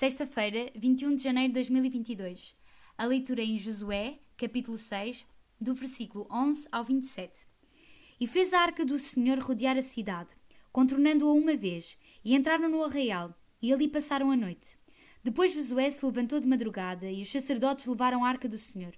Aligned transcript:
Sexta-feira, 0.00 0.72
21 0.74 1.14
de 1.14 1.22
janeiro 1.22 1.48
de 1.48 1.56
2022. 1.56 2.56
A 2.96 3.04
leitura 3.04 3.42
em 3.42 3.58
Josué, 3.58 4.18
capítulo 4.34 4.78
6, 4.78 5.26
do 5.60 5.74
versículo 5.74 6.26
11 6.32 6.66
ao 6.72 6.82
27. 6.82 7.46
E 8.18 8.26
fez 8.26 8.54
a 8.54 8.60
arca 8.60 8.82
do 8.82 8.98
Senhor 8.98 9.38
rodear 9.40 9.76
a 9.76 9.82
cidade, 9.82 10.30
contornando-a 10.72 11.30
uma 11.34 11.54
vez, 11.54 11.98
e 12.24 12.34
entraram 12.34 12.70
no 12.70 12.82
arraial, 12.82 13.38
e 13.60 13.74
ali 13.74 13.88
passaram 13.88 14.30
a 14.30 14.36
noite. 14.36 14.74
Depois 15.22 15.52
Josué 15.52 15.90
se 15.90 16.02
levantou 16.02 16.40
de 16.40 16.48
madrugada, 16.48 17.10
e 17.10 17.20
os 17.20 17.30
sacerdotes 17.30 17.84
levaram 17.84 18.24
a 18.24 18.28
arca 18.30 18.48
do 18.48 18.56
Senhor. 18.56 18.94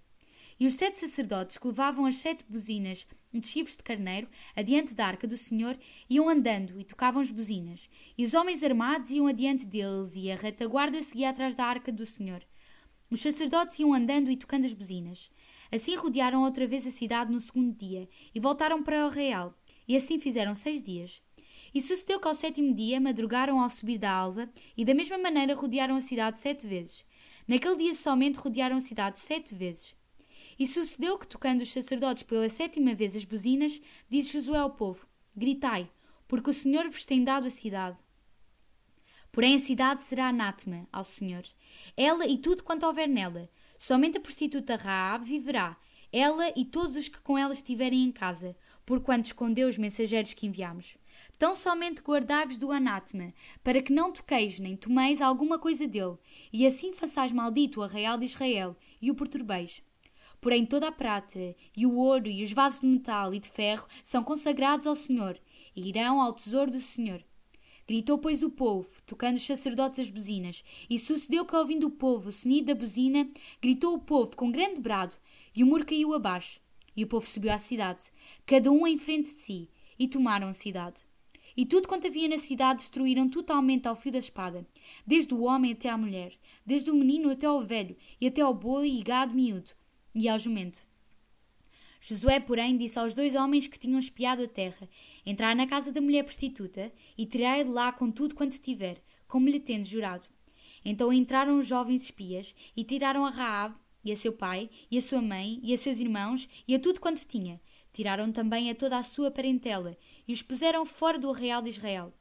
E 0.58 0.66
os 0.66 0.74
sete 0.74 0.98
sacerdotes 0.98 1.58
que 1.58 1.66
levavam 1.66 2.06
as 2.06 2.16
sete 2.16 2.44
buzinas 2.48 3.06
de 3.32 3.46
chifres 3.46 3.76
de 3.76 3.82
carneiro 3.82 4.28
adiante 4.54 4.94
da 4.94 5.06
arca 5.06 5.26
do 5.26 5.36
Senhor 5.36 5.78
iam 6.08 6.28
andando 6.28 6.78
e 6.78 6.84
tocavam 6.84 7.20
as 7.20 7.30
buzinas. 7.30 7.88
E 8.16 8.24
os 8.24 8.34
homens 8.34 8.62
armados 8.62 9.10
iam 9.10 9.26
adiante 9.26 9.64
deles, 9.64 10.14
e 10.16 10.30
a 10.30 10.36
retaguarda 10.36 11.02
seguia 11.02 11.30
atrás 11.30 11.56
da 11.56 11.64
arca 11.64 11.90
do 11.90 12.04
Senhor. 12.04 12.42
Os 13.10 13.20
sacerdotes 13.20 13.78
iam 13.78 13.92
andando 13.92 14.30
e 14.30 14.36
tocando 14.36 14.64
as 14.64 14.72
buzinas. 14.72 15.30
Assim 15.70 15.94
rodearam 15.96 16.42
outra 16.42 16.66
vez 16.66 16.86
a 16.86 16.90
cidade 16.90 17.32
no 17.32 17.40
segundo 17.40 17.74
dia, 17.74 18.08
e 18.34 18.40
voltaram 18.40 18.82
para 18.82 19.06
o 19.06 19.10
real. 19.10 19.54
E 19.88 19.96
assim 19.96 20.18
fizeram 20.18 20.54
seis 20.54 20.82
dias. 20.82 21.22
E 21.74 21.80
sucedeu 21.80 22.20
que 22.20 22.28
ao 22.28 22.34
sétimo 22.34 22.74
dia 22.74 23.00
madrugaram 23.00 23.60
ao 23.60 23.68
subir 23.68 23.98
da 23.98 24.10
alva, 24.10 24.50
e 24.76 24.84
da 24.84 24.94
mesma 24.94 25.16
maneira 25.16 25.54
rodearam 25.54 25.96
a 25.96 26.00
cidade 26.00 26.38
sete 26.38 26.66
vezes. 26.66 27.04
Naquele 27.48 27.76
dia 27.76 27.94
somente 27.94 28.38
rodearam 28.38 28.76
a 28.76 28.80
cidade 28.80 29.18
sete 29.18 29.54
vezes. 29.54 29.94
E 30.62 30.66
sucedeu 30.68 31.18
que, 31.18 31.26
tocando 31.26 31.62
os 31.62 31.72
sacerdotes 31.72 32.22
pela 32.22 32.48
sétima 32.48 32.94
vez 32.94 33.16
as 33.16 33.24
buzinas, 33.24 33.80
disse 34.08 34.34
Josué 34.34 34.58
ao 34.58 34.70
povo: 34.70 35.04
Gritai, 35.34 35.90
porque 36.28 36.50
o 36.50 36.52
Senhor 36.52 36.88
vos 36.88 37.04
tem 37.04 37.24
dado 37.24 37.48
a 37.48 37.50
cidade. 37.50 37.98
Porém 39.32 39.56
a 39.56 39.58
cidade 39.58 40.02
será 40.02 40.28
anátema 40.28 40.86
ao 40.92 41.02
Senhor, 41.02 41.42
ela 41.96 42.28
e 42.28 42.38
tudo 42.38 42.62
quanto 42.62 42.86
houver 42.86 43.08
nela. 43.08 43.50
Somente 43.76 44.18
a 44.18 44.20
prostituta 44.20 44.76
Raab 44.76 45.24
viverá, 45.24 45.76
ela 46.12 46.52
e 46.54 46.64
todos 46.64 46.94
os 46.94 47.08
que 47.08 47.20
com 47.22 47.36
ela 47.36 47.52
estiverem 47.52 48.04
em 48.04 48.12
casa, 48.12 48.54
porquanto 48.86 49.26
escondeu 49.26 49.68
os 49.68 49.76
mensageiros 49.76 50.32
que 50.32 50.46
enviamos. 50.46 50.96
Tão 51.40 51.56
somente 51.56 52.02
guardai-vos 52.02 52.56
do 52.56 52.70
anátema, 52.70 53.34
para 53.64 53.82
que 53.82 53.92
não 53.92 54.12
toqueis 54.12 54.60
nem 54.60 54.76
tomeis 54.76 55.20
alguma 55.20 55.58
coisa 55.58 55.88
dele, 55.88 56.18
e 56.52 56.64
assim 56.64 56.92
façais 56.92 57.32
maldito 57.32 57.80
o 57.80 57.82
arraial 57.82 58.16
de 58.16 58.26
Israel, 58.26 58.76
e 59.00 59.10
o 59.10 59.14
perturbeis. 59.16 59.82
Porém 60.42 60.66
toda 60.66 60.88
a 60.88 60.92
prata, 60.92 61.54
e 61.76 61.86
o 61.86 61.94
ouro, 61.94 62.26
e 62.26 62.42
os 62.42 62.52
vasos 62.52 62.80
de 62.80 62.86
metal 62.88 63.32
e 63.32 63.38
de 63.38 63.48
ferro 63.48 63.86
são 64.02 64.24
consagrados 64.24 64.88
ao 64.88 64.96
Senhor, 64.96 65.38
e 65.74 65.88
irão 65.88 66.20
ao 66.20 66.32
tesouro 66.32 66.68
do 66.68 66.80
Senhor. 66.80 67.22
Gritou, 67.86 68.18
pois, 68.18 68.42
o 68.42 68.50
povo, 68.50 68.88
tocando 69.06 69.36
os 69.36 69.46
sacerdotes 69.46 70.00
as 70.00 70.10
buzinas, 70.10 70.64
e 70.90 70.98
sucedeu 70.98 71.44
que, 71.44 71.54
ouvindo 71.54 71.86
o 71.86 71.92
povo 71.92 72.28
o 72.28 72.32
sonido 72.32 72.66
da 72.66 72.74
buzina, 72.74 73.30
gritou 73.62 73.94
o 73.94 74.00
povo 74.00 74.36
com 74.36 74.50
grande 74.50 74.80
brado, 74.80 75.14
e 75.54 75.62
o 75.62 75.66
muro 75.66 75.86
caiu 75.86 76.12
abaixo. 76.12 76.60
E 76.96 77.04
o 77.04 77.06
povo 77.06 77.24
subiu 77.24 77.52
à 77.52 77.58
cidade, 77.60 78.02
cada 78.44 78.68
um 78.68 78.84
em 78.84 78.98
frente 78.98 79.32
de 79.32 79.40
si, 79.40 79.70
e 79.96 80.08
tomaram 80.08 80.48
a 80.48 80.52
cidade. 80.52 81.02
E 81.56 81.64
tudo 81.64 81.86
quanto 81.86 82.08
havia 82.08 82.28
na 82.28 82.38
cidade 82.38 82.80
destruíram 82.80 83.28
totalmente 83.28 83.86
ao 83.86 83.94
fio 83.94 84.10
da 84.10 84.18
espada, 84.18 84.66
desde 85.06 85.34
o 85.34 85.42
homem 85.42 85.70
até 85.70 85.88
à 85.88 85.96
mulher, 85.96 86.32
desde 86.66 86.90
o 86.90 86.96
menino 86.96 87.30
até 87.30 87.46
ao 87.46 87.62
velho, 87.62 87.96
e 88.20 88.26
até 88.26 88.40
ao 88.40 88.52
boi 88.52 88.90
e 88.90 89.02
gado 89.02 89.34
miúdo, 89.34 89.70
e 90.14 90.28
ao 90.28 90.38
jumento. 90.38 90.78
Josué, 92.00 92.40
porém, 92.40 92.76
disse 92.76 92.98
aos 92.98 93.14
dois 93.14 93.34
homens 93.34 93.66
que 93.66 93.78
tinham 93.78 93.98
espiado 93.98 94.42
a 94.42 94.48
terra: 94.48 94.88
Entrai 95.24 95.54
na 95.54 95.66
casa 95.66 95.92
da 95.92 96.00
mulher 96.00 96.24
prostituta 96.24 96.92
e 97.16 97.24
tirai 97.24 97.64
de 97.64 97.70
lá 97.70 97.92
com 97.92 98.10
tudo 98.10 98.34
quanto 98.34 98.58
tiver, 98.58 99.02
como 99.28 99.48
lhe 99.48 99.60
tendes 99.60 99.88
jurado. 99.88 100.26
Então 100.84 101.12
entraram 101.12 101.58
os 101.58 101.66
jovens 101.66 102.02
espias 102.02 102.54
e 102.76 102.82
tiraram 102.82 103.24
a 103.24 103.30
Raab 103.30 103.76
e 104.04 104.10
a 104.10 104.16
seu 104.16 104.32
pai, 104.32 104.68
e 104.90 104.98
a 104.98 105.02
sua 105.02 105.22
mãe, 105.22 105.60
e 105.62 105.72
a 105.72 105.78
seus 105.78 105.98
irmãos, 105.98 106.48
e 106.66 106.74
a 106.74 106.78
tudo 106.78 107.00
quanto 107.00 107.24
tinha. 107.24 107.60
Tiraram 107.92 108.32
também 108.32 108.70
a 108.70 108.74
toda 108.74 108.98
a 108.98 109.02
sua 109.02 109.30
parentela, 109.30 109.96
e 110.26 110.32
os 110.32 110.42
puseram 110.42 110.84
fora 110.84 111.18
do 111.18 111.30
arraial 111.30 111.62
de 111.62 111.70
Israel. 111.70 112.12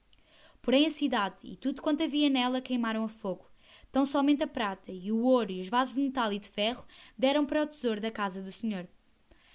Porém 0.61 0.85
a 0.85 0.91
cidade 0.91 1.37
e 1.43 1.55
tudo 1.55 1.81
quanto 1.81 2.03
havia 2.03 2.29
nela 2.29 2.61
queimaram 2.61 3.03
a 3.03 3.09
fogo. 3.09 3.50
Tão 3.91 4.05
somente 4.05 4.43
a 4.43 4.47
prata, 4.47 4.91
e 4.91 5.11
o 5.11 5.23
ouro, 5.23 5.51
e 5.51 5.59
os 5.59 5.67
vasos 5.67 5.95
de 5.95 6.01
metal 6.01 6.31
e 6.31 6.39
de 6.39 6.47
ferro 6.47 6.85
deram 7.17 7.45
para 7.45 7.63
o 7.63 7.67
tesouro 7.67 7.99
da 7.99 8.09
casa 8.09 8.41
do 8.41 8.51
Senhor. 8.51 8.87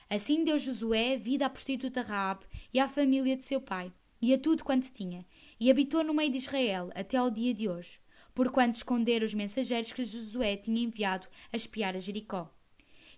Assim 0.08 0.44
deu 0.44 0.58
Josué 0.58 1.16
vida 1.16 1.46
à 1.46 1.50
prostituta 1.50 2.02
Raab 2.02 2.44
e 2.72 2.78
à 2.78 2.86
família 2.86 3.36
de 3.36 3.44
seu 3.44 3.60
pai, 3.60 3.92
e 4.20 4.32
a 4.34 4.38
tudo 4.38 4.62
quanto 4.62 4.92
tinha, 4.92 5.24
e 5.58 5.70
habitou 5.70 6.04
no 6.04 6.14
meio 6.14 6.30
de 6.30 6.38
Israel 6.38 6.90
até 6.94 7.16
ao 7.16 7.30
dia 7.30 7.54
de 7.54 7.68
hoje 7.68 7.98
porquanto 8.36 8.76
esconderam 8.76 9.24
os 9.24 9.32
mensageiros 9.32 9.92
que 9.92 10.04
Josué 10.04 10.58
tinha 10.58 10.82
enviado 10.82 11.26
a 11.50 11.56
espiar 11.56 11.96
a 11.96 11.98
Jericó. 11.98 12.54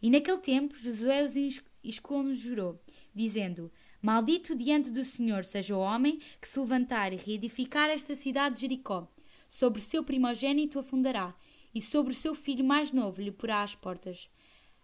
E 0.00 0.08
naquele 0.08 0.38
tempo 0.38 0.78
Josué 0.78 1.24
os 1.24 1.34
esconjurou, 1.82 2.80
dizendo: 3.12 3.70
Maldito 4.00 4.54
diante 4.54 4.92
do 4.92 5.04
Senhor 5.04 5.44
seja 5.44 5.76
o 5.76 5.80
homem 5.80 6.20
que 6.40 6.46
se 6.46 6.58
levantar 6.60 7.12
e 7.12 7.16
reedificar 7.16 7.90
esta 7.90 8.14
cidade 8.14 8.54
de 8.54 8.60
Jericó. 8.60 9.08
Sobre 9.48 9.80
seu 9.80 10.04
primogênito 10.04 10.78
afundará, 10.78 11.34
e 11.74 11.80
sobre 11.80 12.12
o 12.12 12.16
seu 12.16 12.34
filho 12.34 12.64
mais 12.64 12.92
novo 12.92 13.20
lhe 13.20 13.32
porá 13.32 13.62
as 13.62 13.74
portas. 13.74 14.28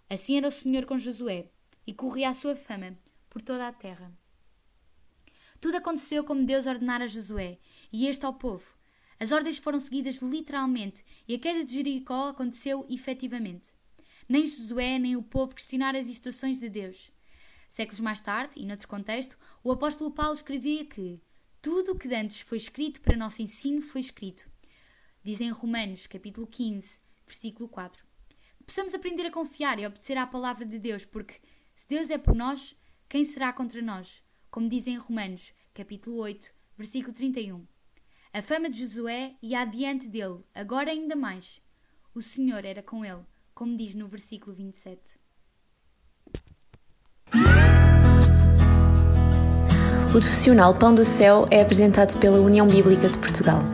Assim 0.09 0.37
era 0.37 0.49
o 0.49 0.53
Senhor 0.53 0.87
com 0.87 0.99
Josué, 0.99 1.51
e 1.87 1.93
corria 1.93 2.31
a 2.31 2.35
sua 2.35 2.57
fama 2.57 2.99
por 3.29 3.43
toda 3.43 3.69
a 3.69 3.73
terra. 3.73 4.13
Tudo 5.61 5.77
aconteceu 5.77 6.25
como 6.25 6.45
Deus 6.45 6.67
ordenara 6.67 7.05
a 7.05 7.09
Josué, 7.09 7.59
e 7.93 8.07
este 8.07 8.25
ao 8.25 8.35
povo. 8.35 8.65
As 9.19 9.33
ordens 9.33 9.59
foram 9.59 9.79
seguidas 9.81 10.17
literalmente 10.17 11.05
e 11.27 11.35
a 11.35 11.39
queda 11.39 11.65
de 11.65 11.73
Jericó 11.73 12.29
aconteceu 12.29 12.85
efetivamente. 12.91 13.71
Nem 14.29 14.45
Josué 14.47 14.99
nem 14.99 15.17
o 15.17 15.23
povo 15.23 15.55
questionaram 15.55 15.99
as 15.99 16.07
instruções 16.07 16.59
de 16.59 16.69
Deus. 16.69 17.11
Séculos 17.69 18.01
mais 18.01 18.21
tarde, 18.21 18.55
e 18.57 18.67
noutro 18.67 18.89
contexto, 18.89 19.39
o 19.63 19.73
apóstolo 19.73 20.11
Paulo 20.11 20.35
escrevia 20.35 20.85
que 20.85 21.21
tudo 21.63 21.93
o 21.93 21.99
que 21.99 22.13
antes 22.15 22.41
foi 22.41 22.59
escrito 22.59 23.01
para 23.01 23.17
nosso 23.17 23.43
ensino 23.43 23.81
foi 23.81 24.01
escrito. 24.01 24.49
Diz 25.25 25.41
em 25.41 25.49
Romanos, 25.49 26.07
capítulo 26.07 26.47
15, 26.47 26.99
versículo 27.27 27.67
4. 27.67 28.05
Possamos 28.67 28.93
aprender 28.93 29.25
a 29.25 29.31
confiar 29.31 29.79
e 29.79 29.87
obedecer 29.87 30.19
à 30.19 30.27
palavra 30.27 30.67
de 30.67 30.79
Deus, 30.79 31.07
porque 31.07 31.41
se 31.75 31.89
Deus 31.89 32.11
é 32.11 32.19
por 32.19 32.35
nós, 32.35 32.77
quem 33.09 33.25
será 33.25 33.51
contra 33.51 33.81
nós? 33.81 34.23
Como 34.51 34.69
diz 34.69 34.87
em 34.87 34.99
Romanos, 34.99 35.55
capítulo 35.73 36.19
8, 36.19 36.53
versículo 36.77 37.15
31. 37.15 37.67
A 38.35 38.43
fama 38.43 38.69
de 38.69 38.81
Josué 38.81 39.35
ia 39.41 39.61
adiante 39.61 40.09
dele, 40.09 40.45
agora 40.55 40.91
ainda 40.91 41.17
mais. 41.17 41.59
O 42.15 42.21
Senhor 42.21 42.63
era 42.63 42.83
com 42.83 43.03
ele, 43.03 43.23
como 43.55 43.79
diz 43.79 43.95
no 43.95 44.07
versículo 44.07 44.55
27. 44.55 45.01
O 50.07 50.11
profissional 50.11 50.79
Pão 50.79 50.95
do 50.95 51.05
Céu 51.05 51.49
é 51.51 51.63
apresentado 51.63 52.21
pela 52.21 52.39
União 52.41 52.69
Bíblica 52.69 53.09
de 53.09 53.17
Portugal. 53.17 53.74